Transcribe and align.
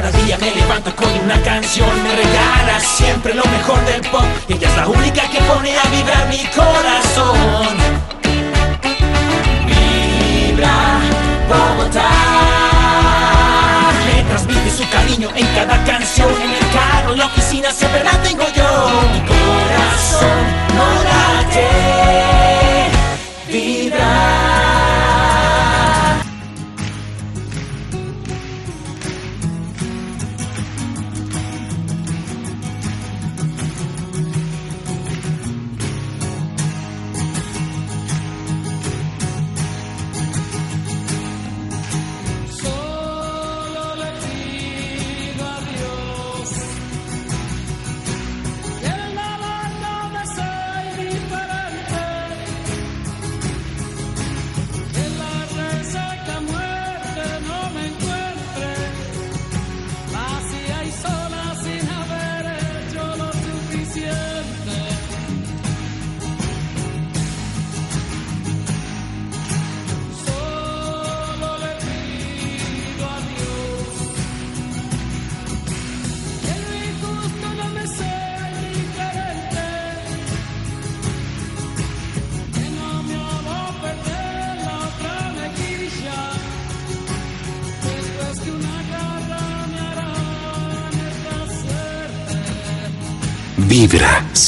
Cada 0.00 0.12
día 0.12 0.38
me 0.38 0.50
levanto 0.52 0.96
con 0.96 1.12
una 1.12 1.38
canción, 1.42 1.86
me 2.02 2.16
regala 2.16 2.80
siempre 2.80 3.34
lo 3.34 3.44
mejor 3.44 3.84
del 3.84 4.00
pop. 4.08 4.24
Ella 4.48 4.66
es 4.66 4.76
la 4.76 4.88
única 4.88 5.28
que 5.28 5.42
pone 5.42 5.76
a 5.76 5.82
vibrar 5.90 6.26
mi 6.26 6.42
corazón. 6.56 7.76
Vibra 9.66 11.00
Bogotá. 11.50 12.08
Me 14.06 14.22
transmite 14.22 14.70
su 14.70 14.88
cariño 14.88 15.28
en 15.36 15.46
cada 15.48 15.84
canción, 15.84 16.30
en 16.44 16.50
el 16.50 16.72
carro, 16.72 17.14
la 17.14 17.26
oficina, 17.26 17.70
siempre 17.70 18.02
la 18.02 18.12
tengo 18.22 18.46
yo. 18.56 19.02
Mi 19.12 19.20
corazón. 19.28 20.29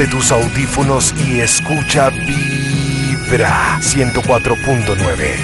Ponte 0.00 0.16
tus 0.16 0.32
audífonos 0.32 1.14
y 1.26 1.40
escucha 1.40 2.08
Vibra 2.08 3.78
104.9. 3.80 5.36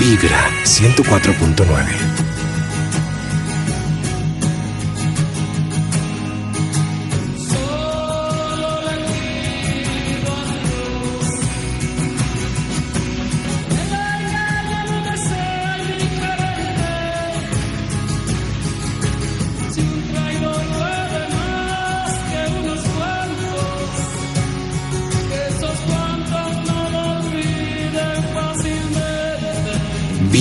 Vibra 0.00 0.50
104.9 0.64 2.09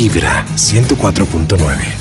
Vibra 0.10 0.44
104.9. 0.56 1.99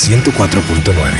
104.9. 0.00 1.12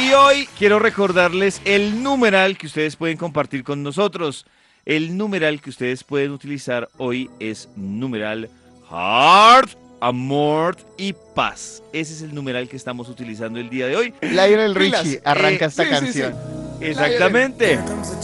Y 0.00 0.12
hoy 0.14 0.48
quiero 0.58 0.78
recordarles 0.78 1.60
el 1.66 2.02
numeral 2.02 2.56
que 2.56 2.68
ustedes 2.68 2.96
pueden 2.96 3.18
compartir 3.18 3.64
con 3.64 3.82
nosotros. 3.82 4.46
El 4.86 5.18
numeral 5.18 5.60
que 5.60 5.68
ustedes 5.68 6.04
pueden 6.04 6.30
utilizar 6.30 6.88
hoy 6.96 7.28
es 7.38 7.68
numeral 7.76 8.48
Heart, 8.90 9.76
amor 10.00 10.76
y 10.96 11.12
paz. 11.12 11.82
Ese 11.92 12.14
es 12.14 12.22
el 12.22 12.34
numeral 12.34 12.70
que 12.70 12.76
estamos 12.76 13.10
utilizando 13.10 13.60
el 13.60 13.68
día 13.68 13.86
de 13.86 13.96
hoy. 13.96 14.14
Lionel 14.22 14.74
Richie 14.74 15.20
arranca 15.24 15.66
eh, 15.66 15.68
esta 15.68 15.84
sí, 15.84 15.90
canción. 15.90 16.32
Sí, 16.32 16.38
sí. 16.78 16.84
Exactamente. 16.86 17.78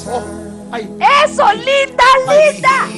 Oh, 0.07 0.25
¡Eso, 0.75 1.53
linda, 1.53 2.05
linda! 2.27 2.89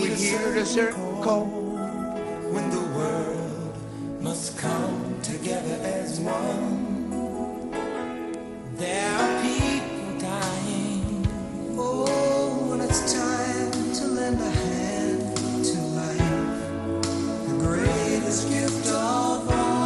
Oh, 11.78 12.68
when 12.70 12.80
it's 12.80 13.12
time 13.12 13.92
to 13.92 14.06
lend 14.06 14.40
a 14.40 14.44
hand. 14.44 14.85
greatest 17.66 18.48
gift 18.48 18.86
of 18.88 19.50
all. 19.50 19.85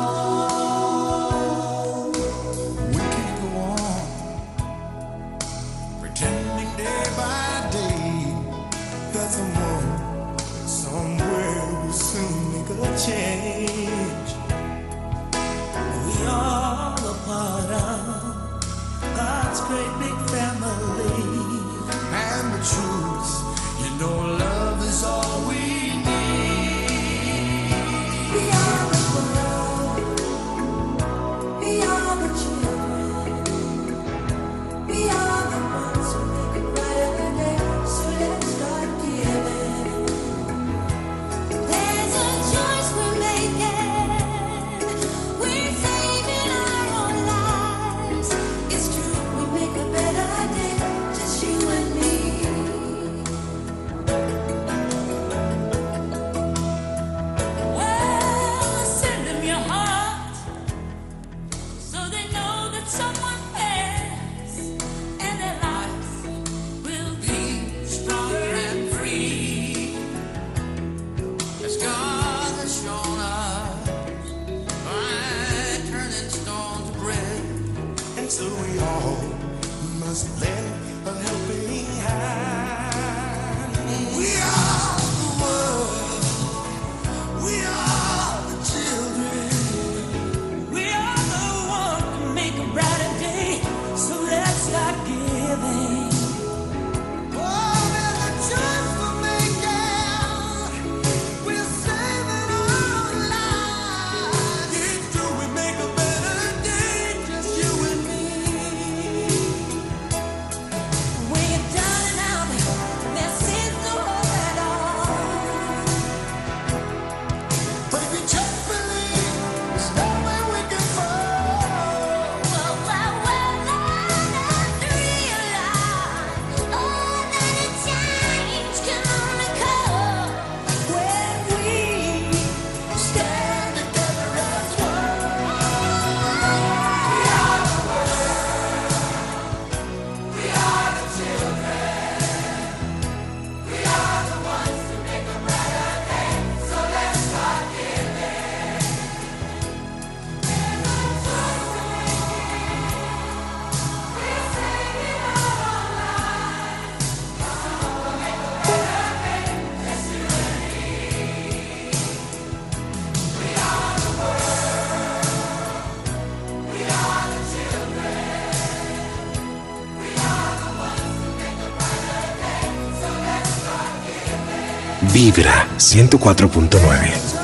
Vibra 175.41 175.67
104.9. 175.79 177.41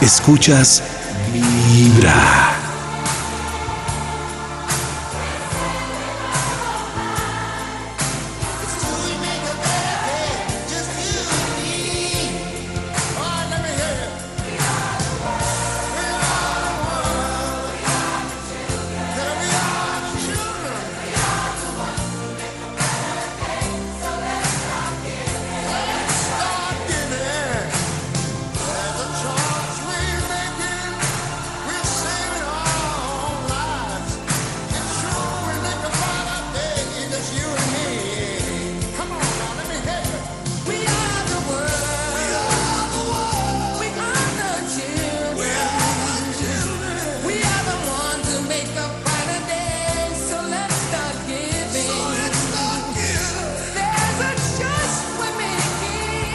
escuchas 0.00 0.82
Vibra. 1.32 2.41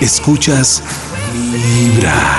Escuchas 0.07 0.81
Vibra. 1.33 2.36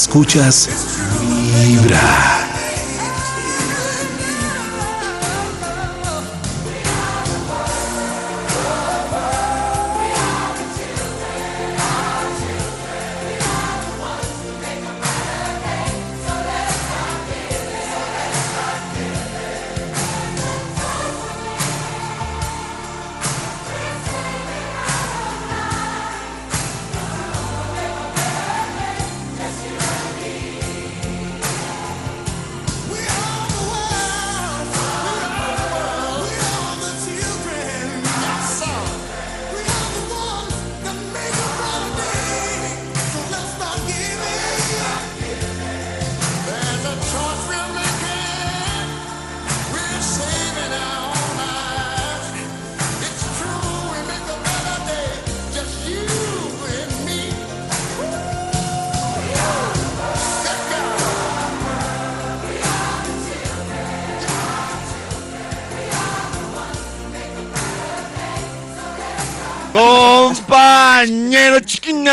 Escuchas 0.00 0.68
Vibra. 1.20 2.27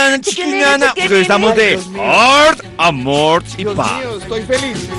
Chiquinana, 0.05 0.21
chiquinana. 0.21 0.93
Porque 0.95 1.21
estamos 1.21 1.55
de 1.55 1.79
Art, 1.99 2.59
Amor 2.77 3.43
y 3.57 3.65
Paz. 3.65 4.03
estoy 4.21 4.41
feliz. 4.43 4.89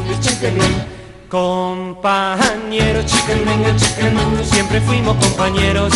Compañeros, 1.28 3.10
siempre 4.44 4.80
fuimos 4.82 5.16
compañeros 5.16 5.92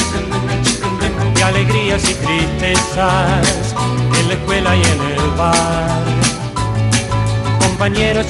de 1.35 1.43
alegrías 1.43 2.02
y 2.11 2.14
tristezas 2.14 3.75
en 4.19 4.29
la 4.29 4.35
escuela 4.35 4.76
y 4.76 4.83
en 4.83 5.00
el 5.00 5.31
bar. 5.37 6.05
Compañeros, 7.61 8.26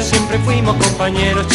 siempre 0.00 0.38
fuimos 0.40 0.76
compañeros 0.76 1.46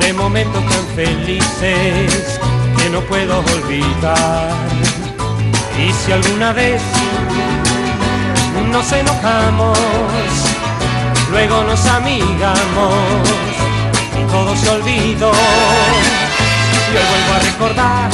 de 0.00 0.12
momentos 0.14 0.64
tan 0.66 0.86
felices 0.96 2.40
que 2.76 2.90
no 2.90 3.00
puedo 3.02 3.38
olvidar. 3.38 4.87
Y 5.78 5.92
si 5.92 6.10
alguna 6.10 6.52
vez 6.52 6.82
nos 8.72 8.92
enojamos, 8.92 9.78
luego 11.30 11.62
nos 11.62 11.86
amigamos 11.86 12.94
y 14.18 14.24
todo 14.30 14.56
se 14.56 14.68
olvidó. 14.70 15.30
Y 16.90 16.96
hoy 16.96 17.04
vuelvo 17.10 17.32
a 17.32 17.38
recordar 17.38 18.10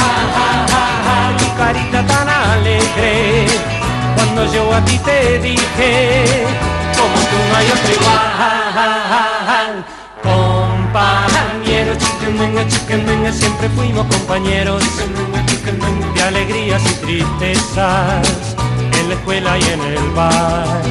tu 1.39 1.57
carita 1.57 2.07
tan 2.07 2.29
alegre 2.29 3.47
cuando 4.15 4.53
yo 4.53 4.75
a 4.75 4.85
ti 4.85 4.99
te 4.99 5.39
dije, 5.39 6.47
como 6.99 7.15
tú 7.15 7.37
no 7.49 7.57
hay 7.57 7.67
otro 7.71 7.93
igual. 7.95 8.25
Compañeros, 10.23 11.99
chicken 12.69 13.33
siempre 13.33 13.69
fuimos 13.71 14.07
compañeros 14.07 14.83
alegrías 16.25 16.83
y 16.91 16.95
tristezas 17.05 18.57
en 18.99 19.09
la 19.09 19.15
escuela 19.15 19.59
y 19.59 19.63
en 19.63 19.81
el 19.81 20.11
bar 20.11 20.83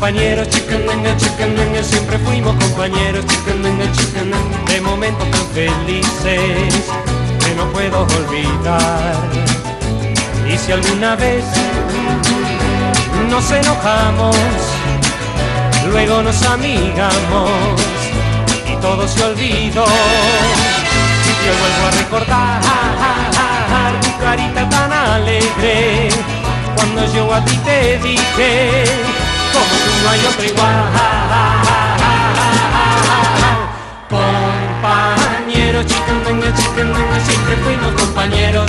compañeros, 0.00 0.48
chicken 0.48 0.86
chicken 1.18 1.84
siempre 1.84 2.18
fuimos 2.20 2.54
compañeros, 2.56 3.22
chicken 3.26 3.92
chicken 3.92 4.32
de 4.66 4.80
momentos 4.80 5.30
tan 5.30 5.46
felices 5.48 6.90
que 7.44 7.54
no 7.54 7.70
puedo 7.70 8.06
olvidar. 8.06 9.14
Y 10.50 10.56
si 10.56 10.72
alguna 10.72 11.16
vez 11.16 11.44
nos 13.28 13.50
enojamos, 13.50 14.36
luego 15.92 16.22
nos 16.22 16.42
amigamos 16.44 17.50
y 18.66 18.76
todo 18.80 19.06
se 19.06 19.22
olvidó. 19.22 19.84
Yo 21.44 21.52
vuelvo 21.60 21.86
a 21.86 21.90
recordar 21.90 23.39
tu 24.00 24.18
carita 24.18 24.68
tan 24.68 24.92
alegre 24.92 26.08
cuando 26.76 27.06
yo 27.14 27.32
a 27.32 27.44
ti 27.44 27.56
te 27.58 27.98
dije 27.98 28.84
como 29.52 29.74
tú 29.84 29.90
no 30.02 30.10
hay 30.10 30.20
otro 30.26 30.44
igual. 30.44 30.76
Compañeros, 34.08 35.86
chicken 35.86 36.24
venga, 36.24 37.20
siempre 37.26 37.56
fuimos 37.64 37.92
compañeros 38.00 38.66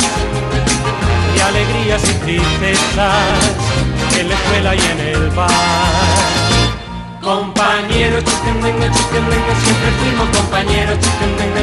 de 1.34 1.42
alegrías 1.42 2.04
y 2.04 2.14
tristezas 2.26 3.54
en 4.20 4.30
la 4.30 4.36
escuela 4.36 4.76
y 4.76 4.80
en 4.80 5.00
el 5.00 5.30
bar. 5.32 5.50
Compañeros, 7.22 8.24
chicken 8.24 8.62
venga, 8.62 8.94
siempre 8.94 9.92
fuimos 10.00 10.28
compañeros, 10.38 11.00
chicken 11.00 11.36
venga, 11.38 11.62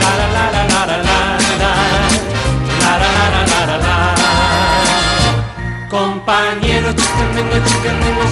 la 0.00 0.12
la 0.16 0.26
la 0.34 0.64
la 0.64 0.86
la 0.86 0.96
la 0.96 1.02
la 1.02 2.49
Compañeros, 5.90 6.94
chicken 6.94 7.34
venga, 7.34 7.58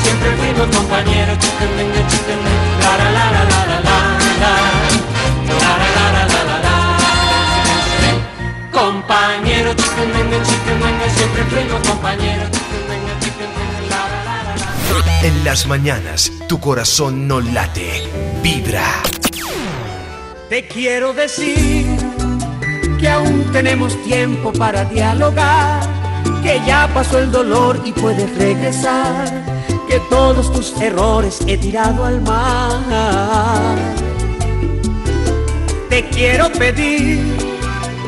siempre 0.03 0.31
fuimos 0.37 0.77
compañeros, 0.77 1.39
chicken 1.39 1.71
venga, 1.77 2.01
la 2.81 2.93
la 2.97 3.09
la 3.11 3.25
la 3.33 3.43
la 3.43 3.67
la 3.67 3.79
la 3.79 4.01
la 4.39 4.55
la 5.49 5.73
la 5.75 5.97
la 5.97 6.25
la 6.29 6.43
la 6.45 6.57
la 6.67 6.77
Compañeros, 8.71 9.75
chicken 9.77 10.09
venga, 10.13 11.09
siempre 11.11 11.43
fuimos 11.51 11.81
compañeros, 11.89 12.49
la 13.91 14.03
la 14.09 14.19
la 14.25 14.37
la 14.45 14.57
la 14.57 15.27
En 15.27 15.45
las 15.45 15.67
mañanas, 15.67 16.31
tu 16.49 16.61
corazón 16.61 17.27
no 17.27 17.41
late, 17.41 18.09
vibra. 18.41 18.87
Te 20.49 20.67
quiero 20.69 21.13
decir 21.13 21.98
que 22.99 23.09
aún 23.09 23.45
tenemos 23.53 23.97
tiempo 24.03 24.53
para 24.53 24.85
dialogar, 24.85 25.81
que 26.43 26.61
ya 26.67 26.89
pasó 26.93 27.19
el 27.19 27.31
dolor 27.31 27.81
y 27.85 27.93
puedes 27.93 28.37
regresar, 28.37 29.45
que 29.89 30.01
todos 30.11 30.53
tus 30.53 30.81
errores 30.81 31.39
he 31.47 31.57
tirado 31.57 32.05
al 32.05 32.21
mar. 32.21 33.77
Te 35.89 36.05
quiero 36.09 36.51
pedir 36.53 37.21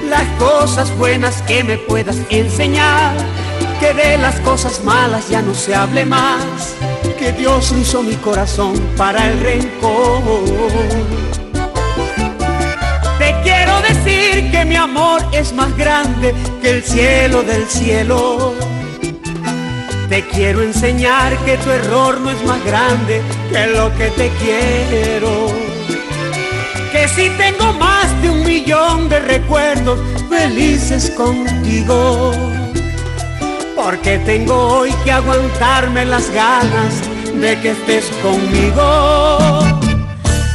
las 0.09 0.26
cosas 0.38 0.97
buenas 0.99 1.40
que 1.42 1.62
me 1.62 1.78
puedas 1.78 2.18
enseñar, 2.28 3.14
que 3.78 3.94
de 3.94 4.18
las 4.18 4.38
cosas 4.40 4.82
malas 4.85 5.28
ya 5.28 5.40
no 5.40 5.54
se 5.54 5.75
hable 5.75 6.04
más, 6.04 6.75
que 7.18 7.32
Dios 7.32 7.73
hizo 7.73 8.02
mi 8.02 8.16
corazón 8.16 8.75
para 8.97 9.30
el 9.30 9.40
rencor. 9.40 10.20
Decir 14.04 14.50
que 14.50 14.64
mi 14.64 14.76
amor 14.76 15.23
es 15.33 15.52
más 15.52 15.76
grande 15.76 16.35
que 16.62 16.71
el 16.71 16.83
cielo 16.83 17.42
del 17.42 17.66
cielo. 17.66 18.54
Te 20.09 20.26
quiero 20.28 20.62
enseñar 20.62 21.37
que 21.45 21.57
tu 21.59 21.71
error 21.71 22.21
no 22.21 22.30
es 22.30 22.42
más 22.45 22.64
grande 22.64 23.21
que 23.50 23.66
lo 23.69 23.95
que 23.97 24.09
te 24.11 24.30
quiero. 24.42 25.49
Que 26.92 27.09
si 27.09 27.30
tengo 27.30 27.73
más 27.75 28.07
de 28.23 28.30
un 28.30 28.45
millón 28.45 29.09
de 29.09 29.21
recuerdos 29.21 29.99
felices 30.28 31.11
contigo. 31.11 32.33
Porque 33.76 34.19
tengo 34.19 34.54
hoy 34.54 34.92
que 35.04 35.12
aguantarme 35.12 36.04
las 36.04 36.30
ganas 36.30 36.95
de 37.35 37.59
que 37.61 37.71
estés 37.71 38.04
conmigo 38.23 39.61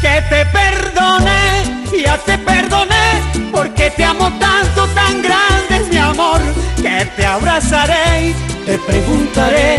que 0.06 0.22
te 0.30 0.46
perdone, 0.46 1.85
ya 2.04 2.18
te 2.18 2.38
perdoné, 2.38 3.22
porque 3.52 3.90
te 3.92 4.04
amo 4.04 4.32
tanto, 4.40 4.88
tan 4.88 5.22
grande 5.22 5.78
es 5.82 5.88
mi 5.90 5.98
amor, 5.98 6.42
que 6.82 7.06
te 7.16 7.26
abrazaré 7.26 8.30
y 8.30 8.34
te 8.66 8.78
preguntaré 8.80 9.78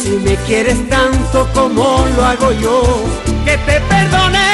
si 0.00 0.10
me 0.10 0.36
quieres 0.46 0.88
tanto 0.88 1.48
como 1.52 2.04
lo 2.16 2.24
hago 2.24 2.52
yo, 2.52 2.82
que 3.44 3.56
te 3.58 3.80
perdone, 3.80 4.46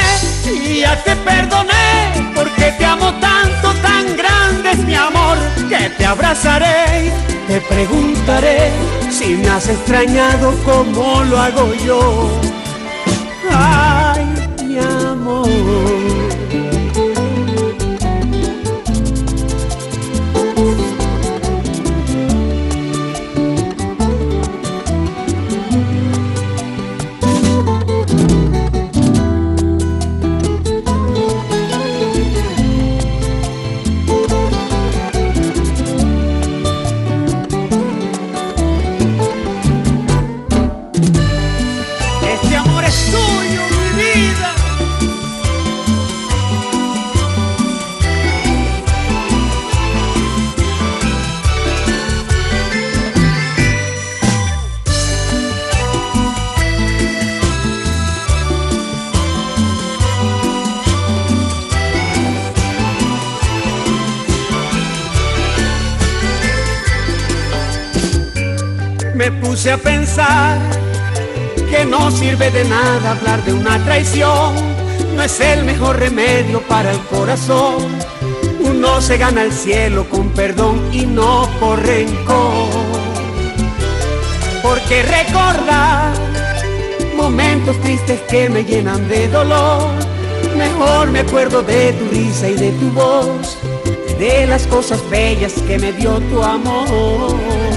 ya 0.81 0.97
te 1.03 1.17
perdoné, 1.17 2.33
porque 2.35 2.73
te 2.79 2.85
amo 2.85 3.13
tanto, 3.21 3.73
tan 3.83 4.17
grande 4.17 4.71
es 4.73 4.79
mi 4.79 4.95
amor, 4.95 5.37
que 5.69 5.91
te 5.91 6.07
abrazaré 6.07 7.07
y 7.07 7.53
te 7.53 7.61
preguntaré 7.61 8.71
si 9.11 9.35
me 9.37 9.49
has 9.49 9.69
extrañado 9.69 10.55
como 10.65 11.23
lo 11.25 11.39
hago 11.39 11.75
yo. 11.75 12.31
Ay, 13.51 14.04
puse 69.65 69.73
a 69.73 69.79
pensar 69.79 70.59
que 71.71 71.87
no 71.87 72.11
sirve 72.11 72.51
de 72.51 72.65
nada 72.65 73.13
hablar 73.13 73.43
de 73.45 73.55
una 73.55 73.83
traición, 73.83 74.55
no 75.17 75.23
es 75.23 75.41
el 75.41 75.65
mejor 75.65 75.99
remedio 75.99 76.61
para 76.69 76.91
el 76.91 76.99
corazón. 77.07 77.77
Uno 78.61 79.01
se 79.01 79.17
gana 79.17 79.43
el 79.43 79.53
cielo 79.53 80.07
con 80.11 80.29
perdón 80.35 80.83
y 80.93 81.07
no 81.07 81.49
por 81.61 81.83
rencor. 81.83 82.69
Porque 84.63 85.03
recordar 85.03 86.13
momentos 87.17 87.81
tristes 87.81 88.21
que 88.29 88.51
me 88.51 88.65
llenan 88.65 89.09
de 89.09 89.29
dolor, 89.29 89.89
mejor 90.59 91.11
me 91.11 91.21
acuerdo 91.21 91.63
de 91.63 91.95
tu 91.95 92.11
risa 92.11 92.51
y 92.51 92.55
de 92.55 92.71
tu 92.73 92.91
voz, 92.91 93.57
de 94.19 94.47
las 94.47 94.67
cosas 94.67 95.01
bellas 95.09 95.55
que 95.67 95.79
me 95.79 95.91
dio 95.93 96.21
tu 96.21 96.43
amor 96.43 97.74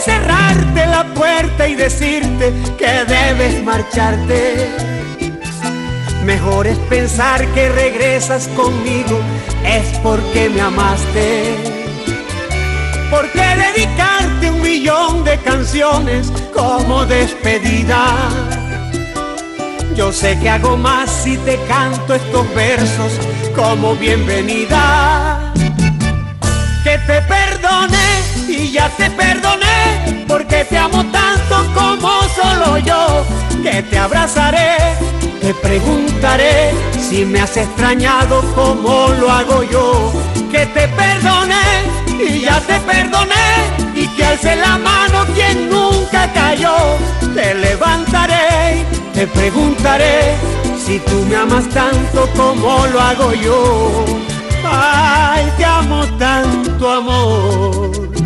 cerrarte 0.00 0.86
la 0.86 1.04
puerta 1.14 1.68
y 1.68 1.74
decirte 1.74 2.52
que 2.78 3.04
debes 3.04 3.62
marcharte, 3.62 4.68
mejor 6.24 6.66
es 6.66 6.78
pensar 6.78 7.46
que 7.48 7.68
regresas 7.68 8.48
conmigo, 8.48 9.20
es 9.64 9.98
porque 9.98 10.48
me 10.48 10.60
amaste. 10.60 11.54
Porque 13.10 13.42
dedicarte 13.42 14.50
un 14.50 14.62
millón 14.62 15.24
de 15.24 15.36
canciones 15.38 16.32
como 16.54 17.04
despedida. 17.04 18.16
Yo 19.96 20.12
sé 20.12 20.38
que 20.38 20.48
hago 20.48 20.76
más 20.76 21.10
si 21.10 21.36
te 21.38 21.58
canto 21.66 22.14
estos 22.14 22.54
versos 22.54 23.12
como 23.54 23.94
bienvenida 23.96 25.52
que 26.84 26.96
te 26.98 27.20
perdone 27.22 28.19
y 28.70 28.74
ya 28.74 28.88
te 28.90 29.10
perdoné 29.10 30.24
porque 30.28 30.64
te 30.64 30.78
amo 30.78 31.04
tanto 31.06 31.66
como 31.74 32.22
solo 32.34 32.78
yo 32.78 33.24
que 33.62 33.82
te 33.82 33.98
abrazaré 33.98 34.76
te 35.40 35.54
preguntaré 35.54 36.70
si 37.08 37.24
me 37.24 37.40
has 37.40 37.56
extrañado 37.56 38.42
como 38.54 39.08
lo 39.08 39.30
hago 39.30 39.62
yo. 39.64 40.12
Que 40.52 40.66
te 40.66 40.86
perdone 40.88 41.62
y 42.18 42.42
ya 42.42 42.60
te 42.60 42.78
perdoné 42.80 43.48
y 43.94 44.06
que 44.08 44.24
alce 44.24 44.54
la 44.56 44.76
mano 44.78 45.24
quien 45.34 45.70
nunca 45.70 46.30
cayó. 46.32 46.76
Te 47.34 47.54
levantaré 47.54 48.84
te 49.14 49.26
preguntaré 49.26 50.34
si 50.78 50.98
tú 51.00 51.24
me 51.28 51.36
amas 51.36 51.68
tanto 51.70 52.28
como 52.36 52.86
lo 52.86 53.00
hago 53.00 53.32
yo. 53.32 54.04
Ay, 54.64 55.50
te 55.56 55.64
amo 55.64 56.06
tanto 56.18 56.90
amor. 56.90 58.19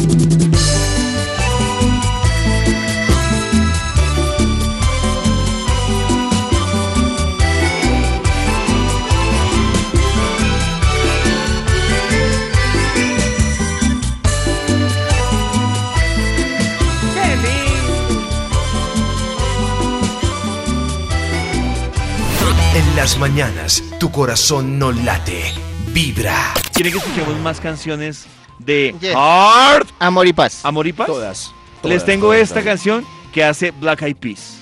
En 22.94 23.00
las 23.00 23.18
mañanas, 23.18 23.82
tu 23.98 24.12
corazón 24.12 24.78
no 24.78 24.92
late, 24.92 25.52
vibra. 25.88 26.54
¿Quieren 26.72 26.92
que 26.92 27.00
escuchemos 27.00 27.36
más 27.40 27.58
canciones 27.60 28.26
de 28.60 28.94
Yes. 29.00 29.14
Heart? 29.14 29.88
Amor 29.98 30.28
y 30.28 30.32
paz. 30.32 30.64
¿Amor 30.64 30.86
y 30.86 30.92
paz? 30.92 31.08
Todas. 31.08 31.52
Les 31.82 32.04
tengo 32.04 32.28
todas, 32.28 32.42
esta 32.42 32.60
todas. 32.60 32.66
canción 32.66 33.04
que 33.32 33.42
hace 33.42 33.72
Black 33.72 34.02
Eyed 34.02 34.14
Peas. 34.14 34.58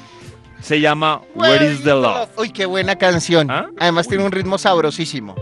Se 0.63 0.81
llama 0.81 1.21
Where 1.35 1.73
is 1.75 1.83
the 1.83 1.91
Love? 1.91 2.31
Uy, 2.39 2.49
qué 2.49 2.65
buena 2.65 2.97
canción. 2.97 3.51
¿Ah? 3.51 3.67
Además 3.79 4.09
tiene 4.09 4.25
un 4.25 4.33
ritmo 4.33 4.57
sabrosísimo. 4.57 5.35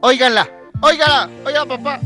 Óiganla, 0.00 0.50
óigala, 0.80 1.30
óigala, 1.46 1.66
papá. 1.66 2.00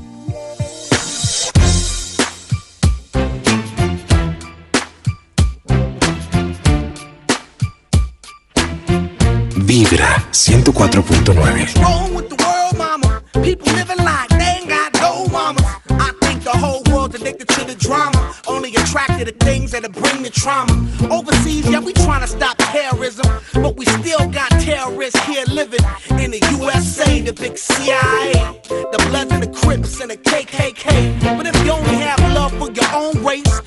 Vibra 9.66 10.07
104.9. 10.31 11.83
wrong 11.83 12.14
with 12.14 12.29
the 12.29 12.37
world, 12.37 12.79
mama? 12.79 13.20
People 13.42 13.66
living 13.72 13.98
like 13.98 14.29
they 14.29 14.61
ain't 14.61 14.68
got 14.68 14.94
no 14.94 15.26
mama. 15.26 15.61
I 15.90 16.12
think 16.20 16.44
the 16.44 16.50
whole 16.50 16.85
world's 16.88 17.16
addicted 17.16 17.48
to 17.48 17.64
the 17.64 17.74
drama, 17.74 18.33
only 18.46 18.72
attracted 18.76 19.26
to 19.26 19.33
things 19.44 19.72
that'll 19.72 19.90
bring 19.90 20.22
the 20.22 20.31
trauma. 20.31 20.72
Overseas, 21.11 21.68
yeah, 21.68 21.81
we 21.81 21.92
trying 21.94 22.20
to 22.20 22.29
stop 22.29 22.57
terrorism, 22.59 23.26
but 23.55 23.76
we 23.76 23.87
still 23.87 24.29
got 24.29 24.50
terrorists 24.50 25.18
here 25.24 25.44
living 25.48 25.85
in 26.11 26.31
the 26.31 26.38
USA, 26.61 27.20
the 27.22 27.33
big 27.33 27.59
CIA, 27.59 28.35
the 28.68 29.05
Bloods 29.11 29.33
and 29.33 29.42
the 29.42 29.50
Crips 29.61 30.00
and 30.00 30.12
the 30.12 30.16
KKK. 30.16 31.37
But 31.37 31.48
if 31.48 31.57
you 31.64 31.72
only 31.72 31.96
have 31.96 32.20
love 32.35 32.52
for 32.52 32.70
your 32.70 32.90
own 32.94 33.24
race, 33.24 33.56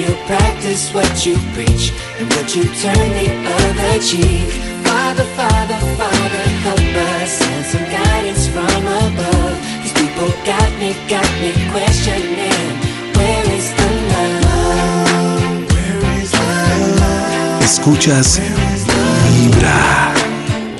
When 0.00 0.08
you 0.08 0.16
practice 0.24 0.94
what 0.94 1.26
you 1.26 1.36
preach 1.52 1.92
and 2.16 2.32
would 2.32 2.54
you 2.54 2.64
turn 2.80 3.08
the 3.20 3.28
other 3.52 4.00
cheek? 4.00 4.48
Father, 4.88 5.24
Father, 5.36 5.76
Father, 6.00 6.44
help 6.64 6.80
us 6.80 7.30
send 7.32 7.66
some 7.66 7.84
guidance 7.84 8.48
from 8.48 8.64
above. 8.64 9.60
These 9.82 9.92
people 9.92 10.32
got 10.46 10.72
me, 10.80 10.96
got 11.06 11.30
me 11.36 11.52
questioning. 11.68 12.80
Where 13.12 13.44
is 13.52 13.68
the 13.76 13.90
love? 14.08 15.68
Where 15.68 16.00
is 16.22 16.30
the 16.32 16.48
love? 16.98 17.60
Escuchas 17.62 18.40
Vibra. 18.88 20.16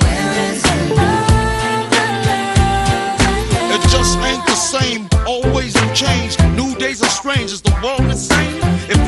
Where 0.01 0.33
is 0.49 0.63
the 0.63 0.95
love? 0.97 1.29
The 1.93 1.93
love, 1.93 1.93
the 1.93 2.05
love? 3.69 3.75
It 3.75 3.81
just 3.87 4.17
ain't 4.17 4.45
the 4.47 4.55
same, 4.55 5.07
always 5.27 5.75
in 5.79 5.93
change. 5.93 6.39
New 6.55 6.73
days 6.79 7.03
are 7.03 7.09
strange, 7.09 7.51
is 7.51 7.61
the 7.61 7.79
world 7.83 8.01
insane? 8.09 8.70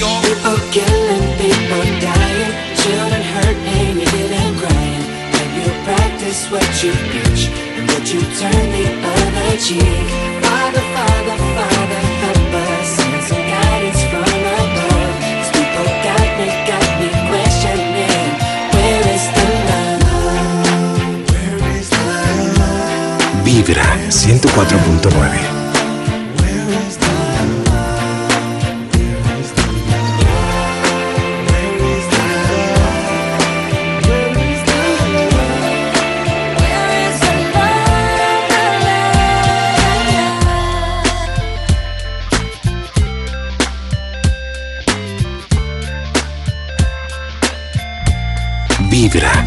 y'all? 0.00 0.22
People 0.22 0.58
killing, 0.72 1.26
people 1.40 1.84
dying, 2.00 2.52
children 2.76 3.22
hurt, 3.32 3.56
painted 3.64 4.30
and 4.30 4.54
crying. 4.60 5.04
You 5.56 5.68
practice 5.84 6.50
what 6.50 6.68
you 6.82 6.92
preach, 7.10 7.48
and 7.76 7.88
what 7.88 8.04
you 8.12 8.20
turn 8.40 8.66
the 8.76 8.86
other 9.14 9.56
cheek. 9.56 10.06
Father, 10.44 10.84
Father, 10.94 11.36
Father, 11.56 12.00
help 12.22 12.52
us, 12.64 12.86
send 12.96 13.22
some 13.24 13.44
guidance 13.54 14.02
from 14.12 14.30
above. 14.60 15.14
These 15.24 15.50
people 15.56 15.88
got 16.06 16.28
me, 16.38 16.46
got 16.68 16.88
me 17.00 17.08
questioning, 17.28 18.30
where 18.74 19.04
is 19.16 19.26
the 19.36 19.46
love? 19.68 20.04
Where 21.32 21.60
is 21.78 21.88
the 21.90 22.02
love? 22.60 23.44
Vibra 23.44 23.88
104.9. 24.12 25.55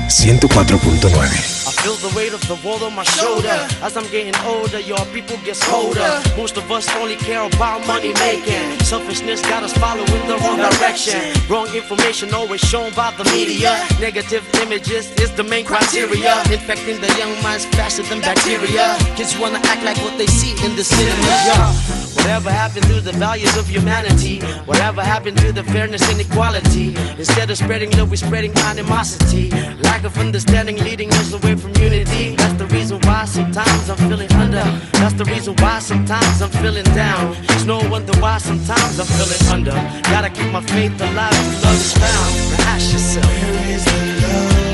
104.9. 0.10 1.99
The 2.10 2.16
weight 2.16 2.34
of 2.34 2.42
the 2.48 2.56
world 2.66 2.82
on 2.82 2.96
my 2.96 3.04
shoulder. 3.04 3.54
As 3.86 3.96
I'm 3.96 4.10
getting 4.10 4.36
older, 4.42 4.80
your 4.80 5.04
people 5.14 5.38
get 5.46 5.60
colder. 5.60 6.22
Most 6.36 6.58
of 6.58 6.72
us 6.72 6.90
only 6.96 7.16
care 7.16 7.44
about 7.44 7.86
money 7.86 8.14
making. 8.14 8.80
Selfishness 8.80 9.42
got 9.42 9.62
us 9.62 9.74
following 9.74 10.26
the 10.26 10.38
wrong 10.42 10.58
direction. 10.58 11.22
Wrong 11.50 11.68
information 11.76 12.34
always 12.34 12.62
shown 12.62 12.92
by 12.94 13.14
the 13.16 13.26
media. 13.26 13.78
Negative 14.00 14.44
images 14.64 15.12
is 15.20 15.32
the 15.36 15.44
main 15.44 15.66
criteria. 15.66 16.42
Infecting 16.50 17.00
the 17.00 17.14
young 17.20 17.36
minds 17.44 17.66
faster 17.66 18.04
than 18.04 18.22
bacteria. 18.22 18.98
Kids 19.16 19.38
wanna 19.38 19.60
act 19.66 19.84
like 19.84 19.98
what 19.98 20.18
they 20.18 20.28
see 20.28 20.54
in 20.66 20.76
the 20.76 20.84
cinema. 20.84 21.28
Yeah. 21.46 21.74
Whatever 22.16 22.50
happened 22.52 22.86
to 22.88 23.02
the 23.02 23.14
values 23.14 23.56
of 23.56 23.68
humanity? 23.68 24.42
Whatever 24.66 25.02
happened 25.02 25.38
to 25.40 25.52
the 25.52 25.64
fairness 25.64 26.02
and 26.10 26.20
equality? 26.20 26.96
Instead 27.18 27.50
of 27.50 27.58
spreading 27.58 27.92
love, 27.92 28.10
we're 28.10 28.18
spreading 28.18 28.56
animosity. 28.58 29.52
Lack 29.82 30.04
of 30.04 30.18
understanding 30.18 30.78
leading 30.78 31.12
us 31.14 31.34
away 31.34 31.56
from 31.56 31.76
unity. 31.76 31.99
That's 32.06 32.54
the 32.58 32.68
reason 32.68 33.00
why 33.02 33.26
sometimes 33.26 33.90
I'm 33.90 33.98
feeling 33.98 34.32
under. 34.34 34.64
That's 34.94 35.14
the 35.16 35.26
reason 35.26 35.56
why 35.58 35.80
sometimes 35.80 36.42
I'm 36.42 36.50
feeling 36.50 36.86
down. 36.96 37.36
It's 37.44 37.66
no 37.66 37.80
wonder 37.90 38.14
why 38.20 38.38
sometimes 38.38 39.00
I'm 39.00 39.06
feeling 39.06 39.42
under. 39.52 39.76
Gotta 40.04 40.30
keep 40.30 40.52
my 40.52 40.62
faith 40.62 41.02
alive 41.02 41.34
if 41.34 41.64
love 41.64 41.74
is 41.76 41.94
found. 41.94 42.36
Ask 42.72 42.94
yourself. 42.94 43.26
Where 43.26 43.76
is 43.76 43.84
the 43.86 44.00
love? 44.24 44.70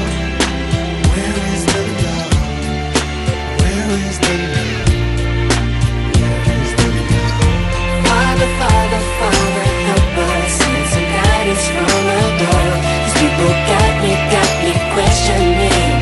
Where 1.09 1.39
is 1.53 1.63
the 1.73 1.81
love? 2.03 2.33
Where 3.61 3.89
is 4.05 4.17
the 4.21 4.33
love? 4.53 4.85
Father, 8.05 8.49
Father, 8.59 9.01
Father, 9.17 9.65
help 9.89 10.17
us, 10.29 10.51
send 10.61 10.85
some 10.93 11.09
from 11.73 12.05
above. 12.21 12.77
These 13.01 13.15
people 13.17 13.53
got 13.71 13.93
me, 14.03 14.13
got 14.29 14.51
me 14.61 14.73
questioning, 14.93 15.94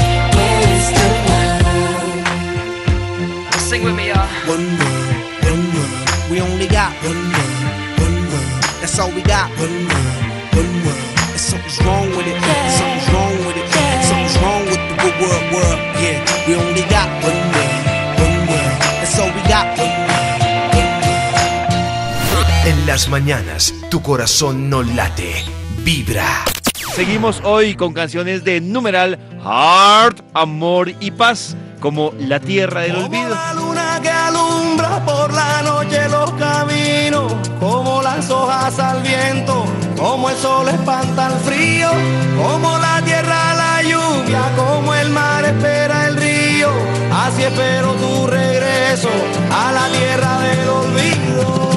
Sing 3.73 3.83
with 3.85 3.95
me, 3.95 4.09
y'all. 4.09 4.29
One 4.45 4.69
world, 4.77 5.17
one 5.49 5.65
world. 5.73 6.29
We 6.29 6.39
only 6.41 6.67
got 6.67 6.93
one 7.01 7.23
world, 7.33 7.57
one 8.05 8.17
world. 8.29 8.61
That's 8.79 8.99
all 8.99 9.09
we 9.09 9.23
got. 9.23 9.49
One 9.57 9.89
world, 9.89 10.21
one 10.53 10.73
world. 10.85 11.01
And 11.33 11.41
something's 11.41 11.81
wrong 11.81 12.07
with 12.13 12.27
it. 12.29 12.37
Something's 12.77 13.09
wrong 13.09 13.33
with 13.47 13.57
it. 13.57 13.65
Something's 14.05 14.37
wrong 14.43 14.63
with 14.69 14.77
the 14.77 14.95
good 15.01 15.17
world, 15.17 15.45
world. 15.55 15.79
Yeah, 15.97 16.21
we 16.45 16.53
only 16.53 16.85
got 16.85 17.09
one 17.25 17.41
world, 17.49 17.73
one 18.21 18.45
world. 18.45 18.77
That's 19.01 19.17
all 19.17 19.33
we 19.33 19.41
got. 19.49 19.65
One 19.81 19.89
world. 19.89 20.21
En 22.69 22.85
las 22.85 23.09
mañanas, 23.09 23.73
tu 23.89 24.03
corazón 24.03 24.69
no 24.69 24.83
late, 24.83 25.43
vibra. 25.79 26.45
Seguimos 26.93 27.41
hoy 27.43 27.73
con 27.73 27.91
canciones 27.93 28.43
de 28.43 28.61
numeral 28.61 29.17
Heart, 29.43 30.21
Amor 30.35 30.91
y 30.99 31.09
Paz, 31.09 31.57
como 31.79 32.13
La 32.19 32.39
Tierra 32.39 32.81
del 32.81 32.97
Olvido. 32.97 33.62
Por 35.23 35.33
la 35.33 35.61
noche 35.61 36.09
los 36.09 36.31
caminos, 36.33 37.31
como 37.57 38.01
las 38.01 38.29
hojas 38.29 38.77
al 38.77 39.01
viento, 39.01 39.65
como 39.97 40.29
el 40.29 40.35
sol 40.35 40.67
espanta 40.67 41.27
el 41.27 41.39
frío, 41.47 41.89
como 42.35 42.77
la 42.77 43.01
tierra 43.05 43.53
la 43.53 43.81
lluvia, 43.83 44.41
como 44.57 44.93
el 44.93 45.09
mar 45.11 45.45
espera 45.45 46.07
el 46.07 46.17
río. 46.17 46.69
Así 47.23 47.43
espero 47.43 47.93
tu 47.93 48.27
regreso 48.27 49.09
a 49.49 49.71
la 49.71 49.87
tierra 49.97 50.39
del 50.41 50.69
olvido. 50.81 51.69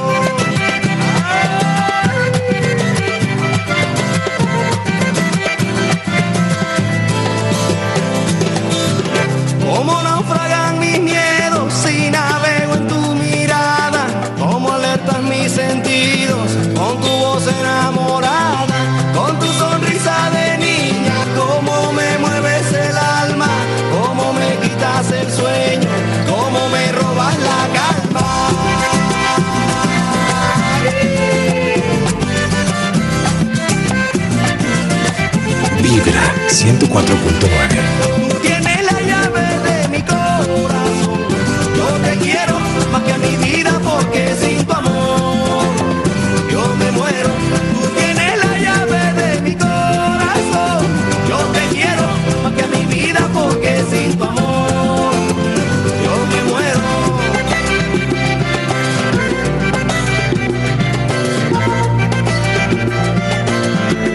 Como 9.64 10.02
naufragan 10.02 10.80
mis 10.80 11.00
miedos 11.00 11.35
104.9. 36.96 38.40
Tienes 38.40 38.80
la 38.90 39.00
llave 39.02 39.42
de 39.66 39.88
mi 39.88 40.00
corazón. 40.00 41.20
Yo 41.76 41.86
te 42.02 42.16
quiero 42.24 42.58
más 42.90 43.02
que 43.02 43.12
a 43.12 43.18
mi 43.18 43.36
vida 43.36 43.78
porque 43.84 44.34
sin 44.40 44.64
tu 44.64 44.72
amor 44.72 45.66
yo 46.50 46.74
me 46.78 46.90
muero. 46.92 47.28
Tú 47.74 47.80
tienes 47.98 48.38
la 48.42 48.58
llave 48.58 49.12
de 49.12 49.42
mi 49.42 49.54
corazón. 49.54 50.86
Yo 51.28 51.38
te 51.52 51.66
quiero 51.76 52.06
más 52.42 52.52
que 52.54 52.62
a 52.62 52.66
mi 52.68 52.86
vida 52.86 53.28
porque 53.34 53.84
sin 53.90 54.16
tu 54.16 54.24
amor 54.24 55.12
yo 56.02 56.14
me 56.32 56.40
muero. 56.50 56.80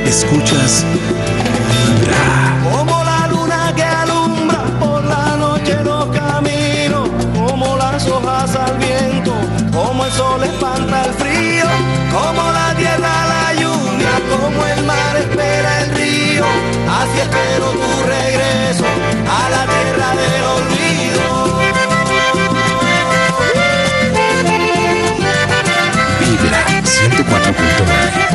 Escuchas 0.08 0.84
el 11.06 11.14
frío, 11.14 11.66
como 12.12 12.52
la 12.52 12.74
tierra 12.76 13.26
la 13.34 13.54
lluvia, 13.54 14.14
como 14.30 14.66
el 14.66 14.84
mar 14.86 15.16
espera 15.18 15.82
el 15.84 15.96
río. 15.96 16.46
Así 17.00 17.20
espero 17.20 17.72
tu 17.72 18.04
regreso 18.04 18.86
a 19.40 19.50
la 19.50 19.66
tierra 19.74 20.10
del 20.22 20.44
olvido. 20.58 21.26
Vibra 26.20 26.62
104.9. 26.84 28.32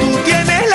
Tú 0.00 0.08
tienes 0.24 0.68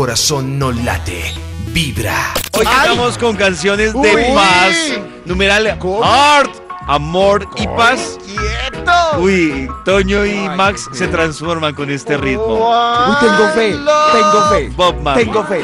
corazón 0.00 0.58
no 0.58 0.72
late, 0.72 1.22
vibra. 1.74 2.32
Hoy 2.58 2.64
estamos 2.64 3.18
con 3.18 3.36
canciones 3.36 3.92
de 3.92 3.98
Uy. 3.98 4.22
paz. 4.34 4.74
Numeral 5.26 5.66
Heart, 5.66 6.50
amor 6.86 7.46
y 7.56 7.66
paz. 7.66 8.16
Uy, 9.18 9.68
Toño 9.84 10.24
y 10.24 10.48
Max 10.56 10.88
se 10.94 11.06
transforman 11.06 11.74
con 11.74 11.90
este 11.90 12.16
ritmo. 12.16 12.66
Uy, 13.10 13.14
tengo 13.20 13.48
fe, 13.52 13.72
tengo 13.72 14.48
fe, 14.48 14.72
Bob 14.74 15.02
Marley. 15.02 15.26
tengo 15.26 15.44
fe. 15.44 15.60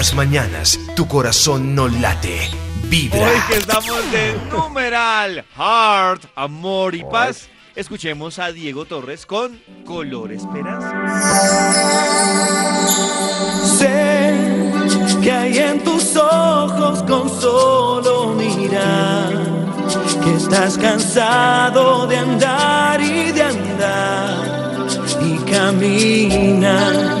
Las 0.00 0.14
mañanas, 0.14 0.80
tu 0.96 1.06
corazón 1.06 1.74
no 1.74 1.86
late, 1.86 2.48
vibra. 2.84 3.20
Hoy 3.20 3.38
que 3.50 3.56
estamos 3.58 4.10
de 4.10 4.34
numeral 4.50 5.44
Heart, 5.54 6.24
amor 6.36 6.94
y 6.94 7.04
paz. 7.04 7.50
Escuchemos 7.76 8.38
a 8.38 8.50
Diego 8.50 8.86
Torres 8.86 9.26
con 9.26 9.60
Color 9.84 10.32
Esperanza. 10.32 10.90
Sé 13.62 14.32
que 15.22 15.30
hay 15.30 15.58
en 15.58 15.84
tus 15.84 16.16
ojos 16.16 17.02
con 17.02 17.28
solo 17.28 18.32
mirar 18.32 19.34
que 20.24 20.34
estás 20.34 20.78
cansado 20.78 22.06
de 22.06 22.16
andar 22.16 23.02
y 23.02 23.32
de 23.32 23.42
andar 23.42 24.86
y 25.20 25.36
camina 25.50 27.19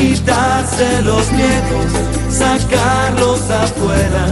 quitarse 0.00 1.02
los 1.02 1.30
miedos, 1.32 1.92
sacarlos 2.30 3.50
afuera, 3.50 4.24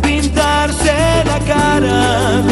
pintarse 0.00 1.24
la 1.24 1.40
cara 1.40 2.42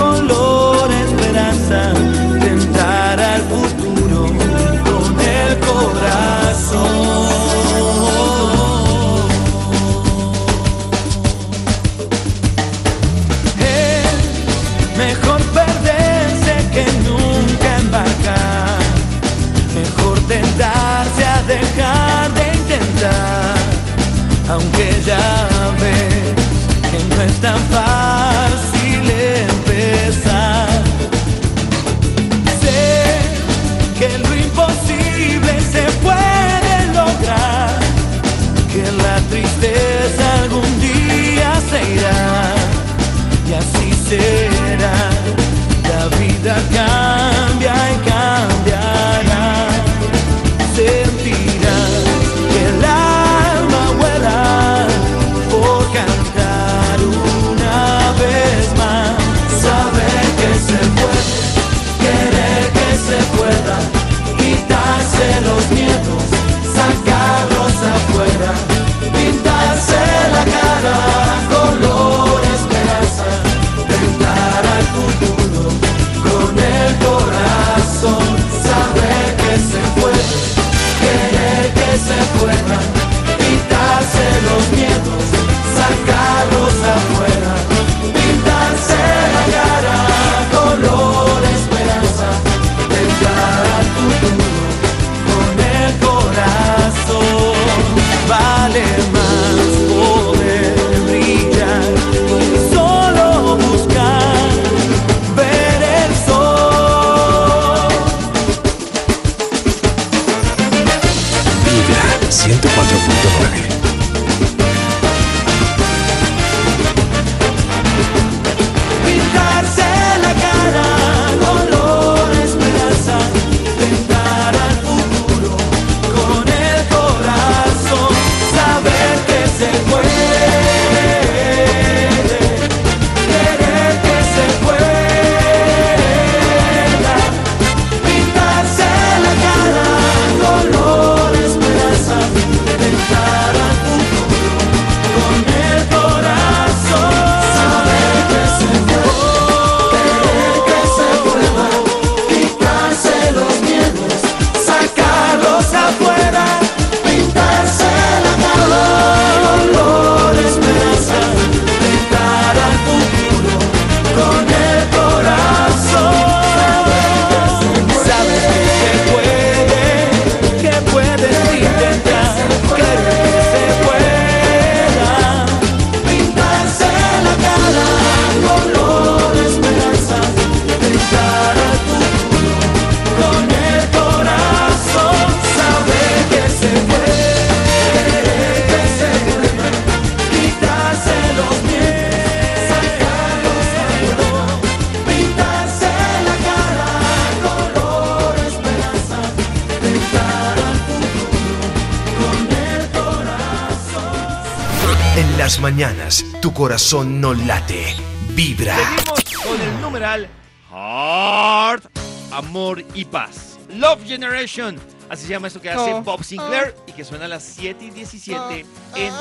tu 206.47 206.55
corazón 206.55 207.21
no 207.21 207.35
late, 207.35 207.97
vibra. 208.29 208.77
Seguimos 208.77 209.45
con 209.45 209.61
el 209.61 209.81
numeral 209.81 210.29
Heart, 210.71 211.87
Amor 212.31 212.85
y 212.95 213.05
Paz. 213.05 213.59
Love 213.69 214.05
Generation. 214.07 214.79
Así 215.09 215.25
se 215.25 215.31
llama 215.31 215.49
esto 215.49 215.61
que 215.61 215.71
hace 215.71 215.92
oh. 215.92 216.03
Bob 216.03 216.23
Sinclair 216.23 216.73
oh. 216.79 216.85
y 216.87 216.92
que 216.92 217.03
suena 217.03 217.25
a 217.25 217.29
las 217.29 217.42
7 217.42 217.87
y 217.87 217.90
17 217.90 218.65
en 218.94 219.13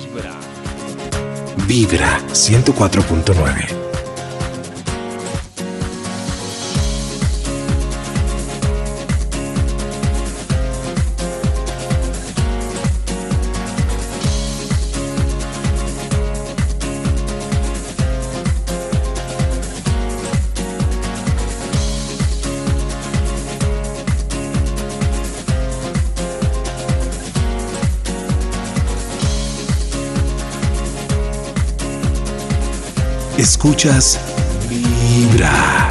Vibra. 0.00 0.34
Vibra 1.66 2.18
104.9. 2.28 3.83
Escuchas 33.64 34.20
Vibra. 34.68 35.83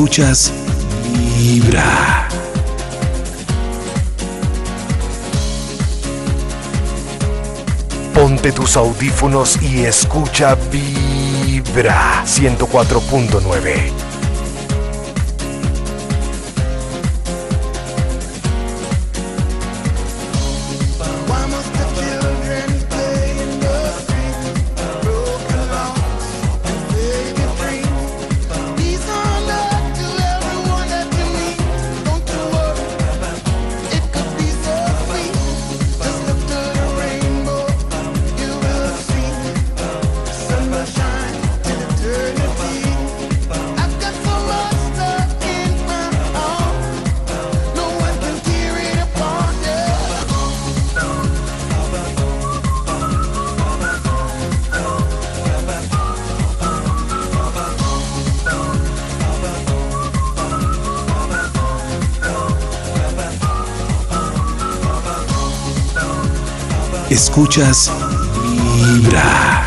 escuchas 0.00 0.50
Vibra. 1.36 2.26
Ponte 8.14 8.50
tus 8.52 8.78
audífonos 8.78 9.60
y 9.60 9.84
escucha 9.84 10.56
Vibra 10.72 12.24
104.9. 12.24 14.09
Escuchas 67.10 67.90
Vibra. 68.76 69.59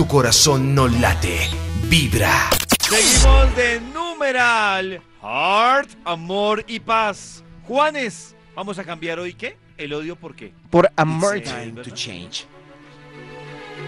tu 0.00 0.06
corazón 0.06 0.74
no 0.74 0.88
late, 0.88 1.50
vibra. 1.82 2.48
Seguimos 2.80 3.54
de 3.54 3.82
numeral. 3.92 5.02
Heart, 5.20 5.90
amor 6.06 6.64
y 6.66 6.80
paz. 6.80 7.44
Juanes, 7.68 8.34
vamos 8.56 8.78
a 8.78 8.84
cambiar 8.84 9.18
hoy 9.18 9.34
qué? 9.34 9.58
El 9.76 9.92
odio 9.92 10.16
por 10.16 10.34
qué? 10.34 10.54
Por 10.70 10.90
amor. 10.96 11.42
Time 11.42 11.82
to 11.82 11.90
change. 11.90 12.46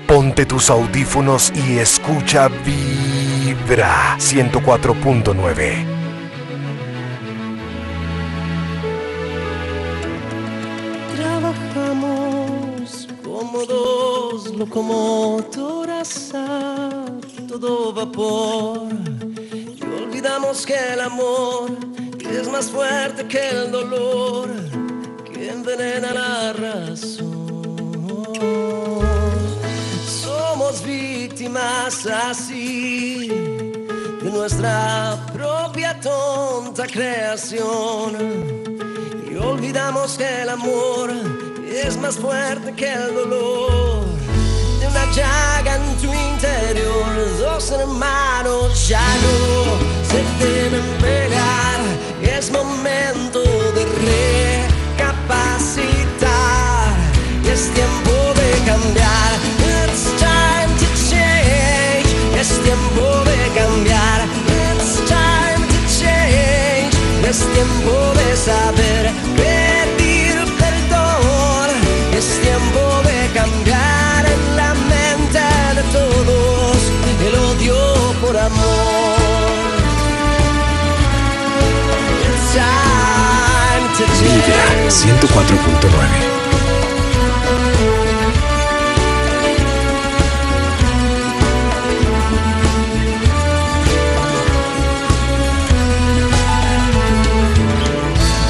Ponte 0.06 0.44
tus 0.44 0.68
audífonos 0.68 1.50
y 1.54 1.78
escucha 1.78 2.48
Vibra 2.48 4.14
104.9. 4.18 5.86
Trabajamos 11.16 13.08
como 13.24 13.64
dos 13.64 14.54
locomotoras 14.54 15.61
todo 17.58 17.92
vapor. 17.92 18.88
Y 19.76 19.82
olvidamos 20.02 20.64
que 20.64 20.76
el 20.94 21.00
amor 21.00 21.70
es 22.20 22.48
más 22.48 22.70
fuerte 22.70 23.26
que 23.28 23.50
el 23.50 23.70
dolor. 23.70 24.48
Que 25.30 25.50
envenena 25.50 26.14
la 26.14 26.52
razón. 26.54 27.28
Somos 30.06 30.82
víctimas 30.82 32.06
así 32.06 33.28
de 33.28 34.30
nuestra 34.30 35.18
propia 35.34 36.00
tonta 36.00 36.86
creación. 36.86 38.16
Y 39.30 39.34
olvidamos 39.36 40.16
que 40.16 40.42
el 40.42 40.48
amor 40.48 41.10
es 41.70 41.98
más 41.98 42.16
fuerte 42.16 42.72
que 42.72 42.92
el 42.92 43.14
dolor 43.14 44.11
una 44.92 45.04
llaga 45.12 45.76
en 45.76 45.96
tu 45.96 46.12
interior. 46.12 47.06
Dos 47.38 47.70
hermanos 47.70 48.88
ya 48.88 49.06
no 49.24 49.38
se 50.08 50.20
deben 50.44 50.86
pegar. 51.00 51.80
Es 52.22 52.50
momento 52.50 53.40
de 53.76 53.84
recapacitar. 54.98 56.92
Es 57.52 57.70
tiempo 57.78 58.14
de 58.40 58.50
cambiar. 58.70 59.30
It's 59.84 60.04
time 60.18 60.72
to 60.80 60.86
change. 61.10 62.10
Es 62.38 62.50
tiempo 62.62 63.04
de 63.30 63.38
cambiar. 63.58 64.18
It's 64.68 64.92
time 65.08 65.62
to 65.72 65.78
change. 66.00 66.94
Es 67.28 67.38
tiempo 67.54 67.94
de 68.18 68.36
saber 68.36 69.11
104.9. 84.42 86.32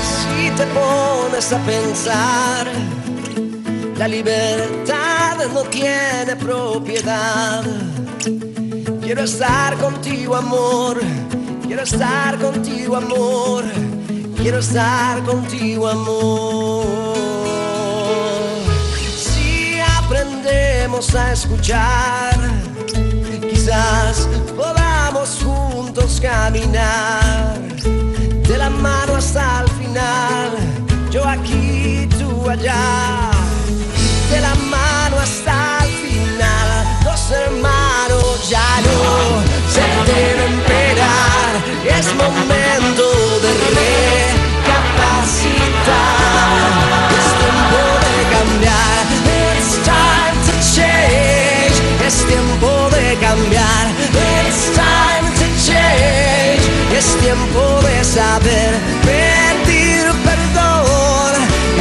Si 0.03 0.51
te 0.51 0.67
pones 0.67 1.53
a 1.53 1.59
pensar, 1.59 2.67
la 3.97 4.09
libertad 4.09 5.37
no 5.53 5.63
tiene 5.65 6.37
propiedad. 6.37 7.65
Quiero 9.03 9.23
estar 9.25 9.77
contigo, 9.77 10.37
amor. 10.37 11.01
Quiero 11.67 11.83
estar 11.83 12.39
contigo, 12.39 12.97
amor. 12.97 13.65
Quiero 14.43 14.59
estar 14.59 15.23
contigo, 15.23 15.87
amor. 15.87 16.85
Si 19.17 19.79
aprendemos 19.79 21.15
a 21.15 21.33
escuchar, 21.33 22.35
quizás 23.49 24.29
podamos 24.57 25.39
juntos 25.45 26.21
caminar 26.21 27.57
de 28.49 28.59
la 28.59 28.69
mano 28.69 29.15
hasta 29.15 29.63
el 29.63 29.71
final. 29.81 30.51
Yo 31.13 31.25
aquí, 31.25 32.09
tú 32.19 32.51
allá, 32.51 33.31
de 34.29 34.41
la 34.41 34.57
mano 34.57 35.19
hasta 35.21 35.85
el 35.85 35.93
final. 35.93 36.99
Dos 37.05 37.31
hermanos 37.31 38.51
ya 38.51 38.81
no 38.81 39.41
se 39.71 40.13
deben. 40.13 40.53
Es 41.85 42.15
momento 42.15 43.05
de 43.41 43.51
recapacitar. 43.81 44.83
Es 47.19 47.27
tiempo 47.43 47.81
de 48.07 48.17
cambiar. 48.37 49.03
It's 49.57 49.71
time 49.83 50.37
to 50.47 50.55
change. 50.75 51.77
Es 52.07 52.17
tiempo 52.27 52.71
de 52.91 53.07
cambiar. 53.17 53.85
It's 54.47 54.71
time 54.75 55.27
to 55.39 55.47
change. 55.67 56.65
Es 56.97 57.07
tiempo 57.21 57.63
de 57.83 58.05
saber 58.05 58.71
pedir 59.03 60.05
perdón. 60.25 61.33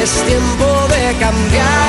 Es 0.01 0.11
tiempo 0.25 0.87
de 0.89 1.03
cambiar 1.19 1.80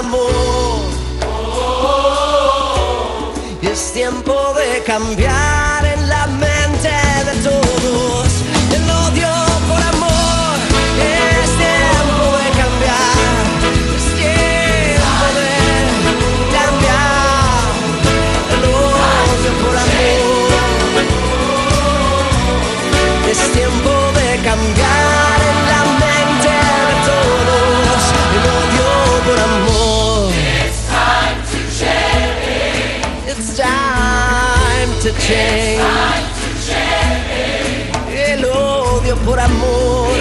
amor. 0.00 0.30
Es 3.62 3.92
tiempo 3.92 4.34
de 4.54 4.82
cambiar 4.84 5.89
El 38.14 38.44
odio 38.44 39.16
por 39.16 39.40
amor. 39.40 40.12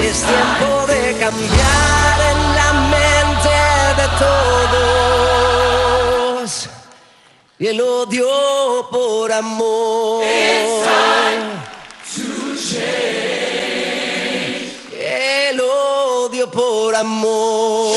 Es 0.00 0.22
tiempo 0.22 0.86
de 0.86 1.16
cambiar 1.18 2.20
en 2.30 2.38
la 2.54 2.72
mente 2.94 3.50
de 4.00 4.06
todos. 6.38 6.68
Y 7.58 7.66
el 7.66 7.80
odio 7.80 8.88
por 8.92 9.32
amor. 9.32 10.22
El 14.94 15.60
odio 15.60 16.50
por 16.50 16.94
amor. 16.94 17.96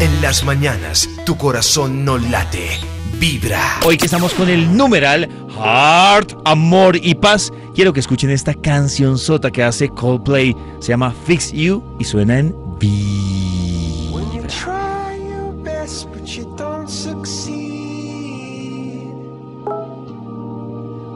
En 0.00 0.22
las 0.22 0.44
mañanas, 0.44 1.08
tu 1.26 1.36
corazón 1.36 2.04
no 2.04 2.16
late, 2.16 2.70
vibra. 3.18 3.60
Hoy 3.84 3.98
que 3.98 4.06
estamos 4.06 4.32
con 4.32 4.48
el 4.48 4.74
numeral 4.76 5.28
Heart, 5.56 6.38
Amor 6.46 6.96
y 6.96 7.14
Paz, 7.14 7.52
quiero 7.74 7.92
que 7.92 8.00
escuchen 8.00 8.30
esta 8.30 8.54
canción 8.54 9.18
sota 9.18 9.50
que 9.50 9.62
hace 9.62 9.90
Coldplay. 9.90 10.56
Se 10.80 10.88
llama 10.88 11.14
Fix 11.26 11.52
You 11.52 11.82
y 11.98 12.04
suena 12.04 12.38
en 12.38 12.54
When 12.80 14.24
you 14.32 14.42
Vibra. 14.42 14.48
try 14.48 15.18
your 15.18 15.52
best 15.62 16.08
but 16.10 16.24
you 16.26 16.44
don't 16.56 16.88
succeed. 16.88 17.60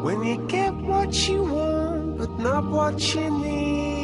When 0.03 0.23
you 0.23 0.47
get 0.47 0.75
what 0.75 1.11
you 1.27 1.43
want 1.43 2.19
but 2.19 2.29
not 2.39 2.65
what 2.67 2.99
you 3.15 3.31
need. 3.31 4.04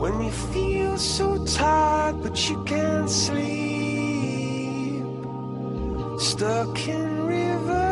When 0.00 0.22
you 0.22 0.30
feel 0.30 0.96
so 0.96 1.44
tired 1.44 2.22
but 2.22 2.48
you 2.48 2.64
can't 2.64 3.10
sleep. 3.10 5.04
Stuck 6.18 6.88
in 6.88 7.26
reverse. 7.26 7.90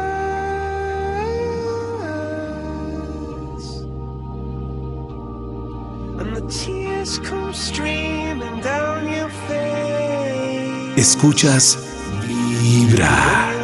And 6.18 6.34
the 6.34 6.46
tears 6.50 7.18
come 7.18 7.52
streaming 7.52 8.62
down 8.62 9.06
your 9.12 9.28
face. 9.46 10.96
Escuchas 10.96 11.76
Vibra. 12.24 13.58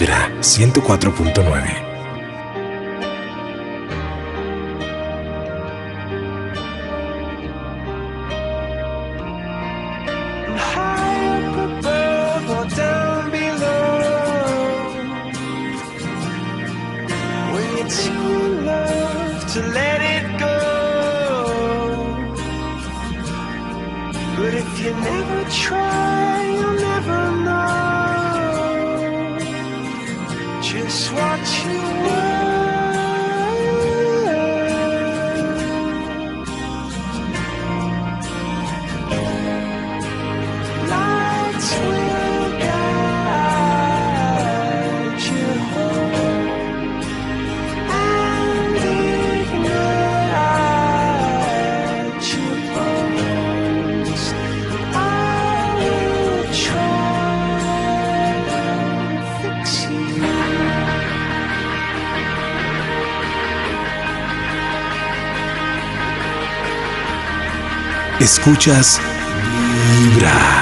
Vibra 0.00 0.32
104.9. 0.40 1.89
Escuchas 68.40 68.98
Vibra. 69.98 70.59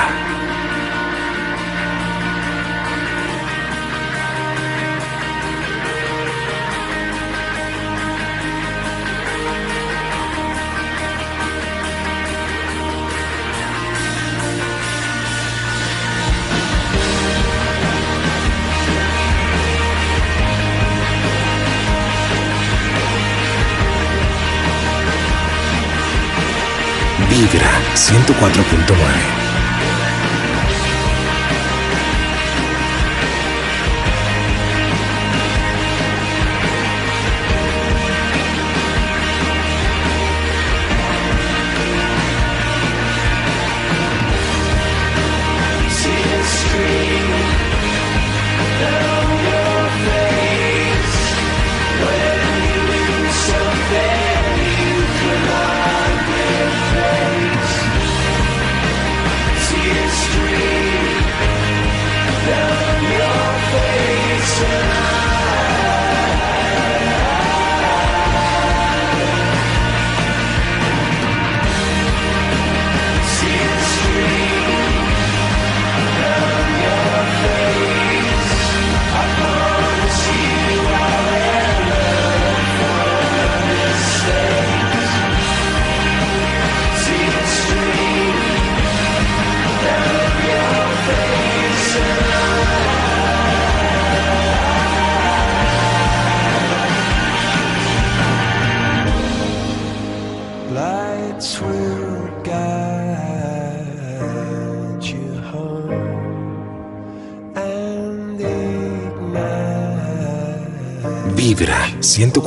Vibra 27.39 27.71
104.9. 27.95 29.48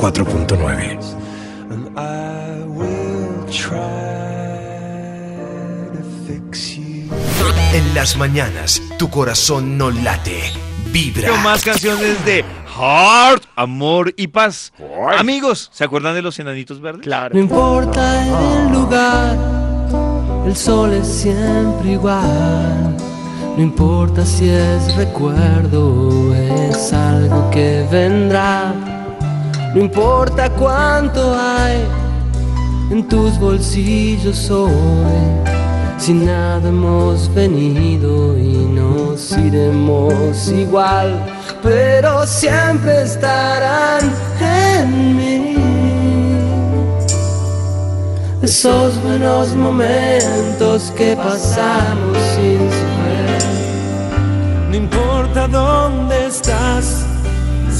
104.9. 0.02 0.98
And 1.70 1.96
I 1.96 2.64
will 2.66 3.46
try 3.46 3.78
to 5.94 6.02
fix 6.26 6.76
you. 6.76 7.08
En 7.72 7.94
las 7.94 8.16
mañanas, 8.16 8.82
tu 8.98 9.08
corazón 9.08 9.78
no 9.78 9.92
late, 9.92 10.52
vibra. 10.86 11.28
Con 11.28 11.40
más 11.44 11.62
canciones 11.64 12.24
de 12.24 12.44
Heart, 12.76 13.44
Amor 13.54 14.12
y 14.16 14.26
Paz. 14.26 14.72
Amigos, 15.16 15.70
¿se 15.72 15.84
acuerdan 15.84 16.16
de 16.16 16.22
los 16.22 16.36
enanitos 16.40 16.80
verdes? 16.80 17.02
Claro. 17.02 17.32
No 17.34 17.40
importa 17.40 18.26
el 18.26 18.72
lugar 18.72 19.38
El 20.44 20.56
sol 20.56 20.94
es 20.94 21.06
siempre 21.06 21.92
igual. 21.92 22.96
No 23.56 23.62
importa 23.62 24.26
si 24.26 24.48
es 24.48 24.96
recuerdo 24.96 26.30
o 26.30 26.34
es 26.34 26.92
algo 26.92 27.48
que 27.52 27.86
vendrá. 27.88 29.01
No 29.74 29.80
importa 29.80 30.50
cuánto 30.50 31.34
hay 31.34 31.82
en 32.90 33.08
tus 33.08 33.38
bolsillos 33.38 34.50
hoy. 34.50 34.70
Si 35.96 36.12
nada 36.12 36.68
hemos 36.68 37.32
venido 37.32 38.36
y 38.36 38.52
nos 38.52 39.32
iremos 39.32 40.48
igual, 40.48 41.24
pero 41.62 42.26
siempre 42.26 43.02
estarán 43.02 44.12
en 44.40 45.16
mí. 45.16 45.56
Esos 48.42 49.00
buenos 49.02 49.54
momentos 49.54 50.92
que 50.96 51.16
pasamos 51.16 52.18
sin 52.34 52.58
saber. 52.58 53.42
No 54.68 54.76
importa 54.76 55.46
dónde 55.46 56.26
estás, 56.26 57.01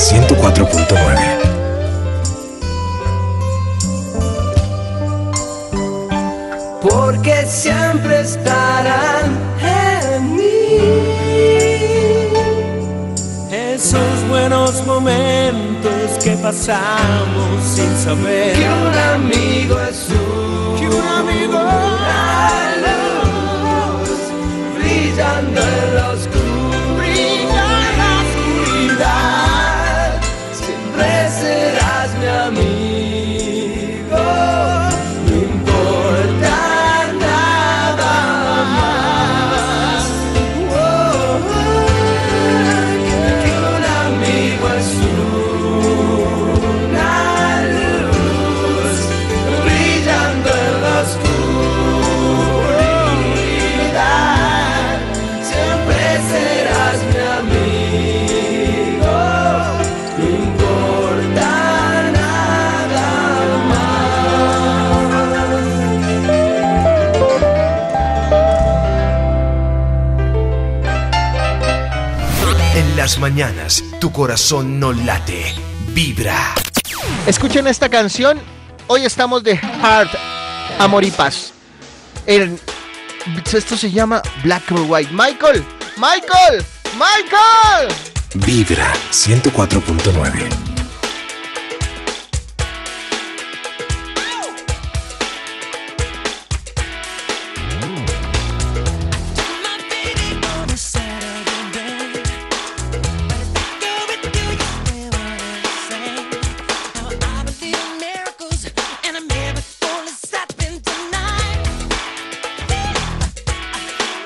104.9. 0.00 1.50
porque 6.80 7.44
siempre 7.46 8.20
estarán 8.20 9.38
en 9.60 10.36
mí. 10.36 10.78
Esos 13.52 14.28
buenos 14.28 14.86
momentos 14.86 16.18
que 16.24 16.36
pasamos 16.36 17.62
sin 17.62 17.94
saber 17.96 18.54
Que 18.54 18.68
un 18.68 18.94
amigo 19.14 19.78
es 19.80 20.08
un, 20.08 20.78
que 20.78 20.88
un 20.88 21.06
amigo 21.06 21.58
una 21.58 22.76
luz 22.84 24.08
brillando 24.78 25.69
las 73.10 73.18
mañanas, 73.18 73.82
tu 74.00 74.12
corazón 74.12 74.78
no 74.78 74.92
late, 74.92 75.52
vibra. 75.88 76.54
Escuchen 77.26 77.66
esta 77.66 77.88
canción. 77.88 78.40
Hoy 78.86 79.04
estamos 79.04 79.42
de 79.42 79.56
Heart, 79.56 80.12
Amor 80.78 81.02
y 81.02 81.10
Paz. 81.10 81.52
El- 82.24 82.56
esto 83.52 83.76
se 83.76 83.90
llama 83.90 84.22
Black 84.44 84.62
or 84.70 84.82
White. 84.86 85.10
Michael, 85.12 85.64
Michael, 85.96 86.64
Michael. 86.94 87.92
Vibra 88.34 88.92
104.9. 89.10 90.59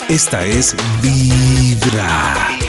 Esta 0.09 0.45
es 0.45 0.77
Vibra. 1.01 2.64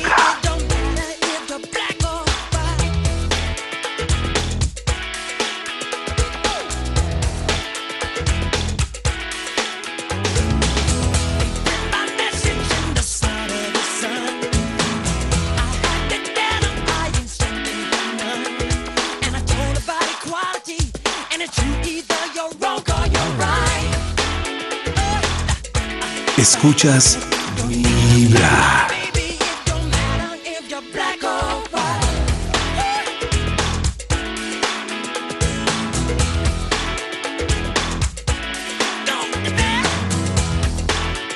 Escuchas 26.66 27.20
Vibra. 27.68 28.88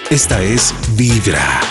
Esta 0.09 0.41
es 0.41 0.73
Vibra. 0.95 1.68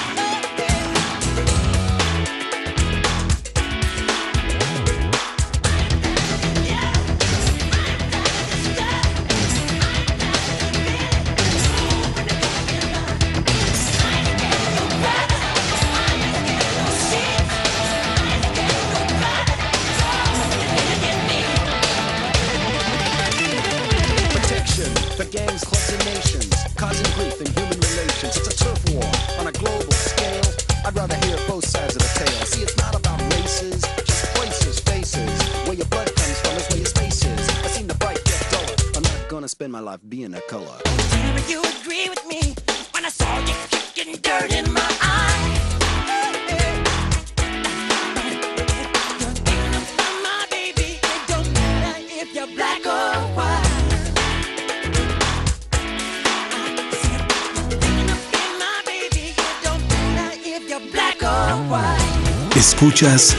Escuchas 62.57 63.37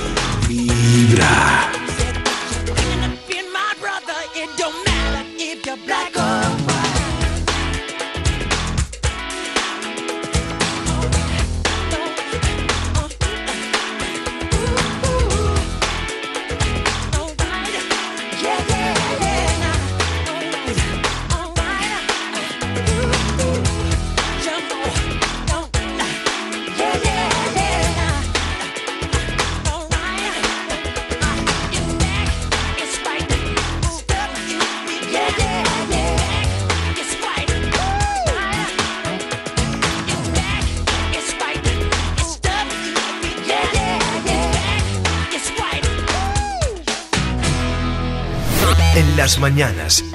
Vibra. 0.47 1.78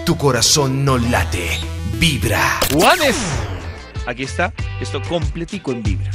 tu 0.05 0.17
corazón 0.19 0.85
no 0.85 0.99
late, 0.99 1.59
vibra. 1.99 2.61
¡Juanes! 2.73 3.17
Aquí 4.07 4.25
está, 4.25 4.53
esto 4.81 5.01
completico 5.03 5.73
en 5.73 5.83
vibra. 5.83 6.11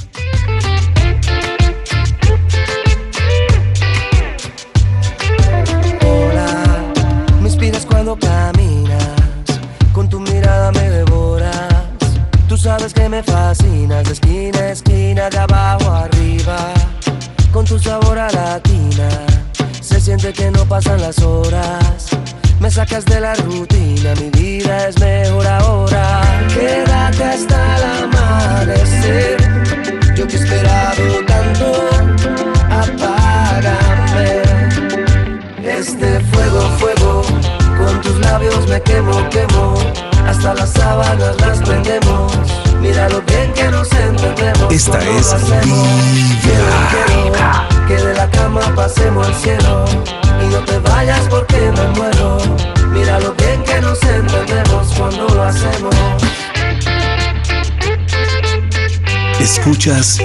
Escuchas 59.70 60.18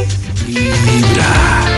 Vibra. 0.46 1.73